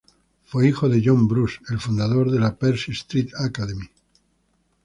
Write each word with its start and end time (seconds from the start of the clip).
Fue 0.45 0.67
hijo 0.67 0.89
de 0.89 0.99
John 1.05 1.27
Bruce, 1.27 1.59
el 1.69 1.79
fundador 1.79 2.31
de 2.31 2.39
la 2.39 2.55
"Percy 2.55 2.91
Street 2.91 3.29
Academy". 3.37 3.85